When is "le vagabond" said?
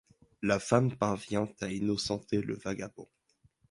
2.41-3.07